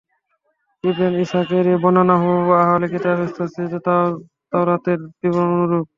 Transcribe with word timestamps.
ইবন 0.83 1.13
ইসহাকের 1.23 1.65
এ 1.67 1.75
বর্ণনা 1.83 2.15
হুবহু 2.21 2.51
আহলি 2.61 2.87
কিতাবদের 2.93 3.19
হস্তস্থিত 3.21 3.73
তাওরাতের 3.85 4.99
বিবরণের 5.19 5.55
অনুরূপ। 5.57 5.85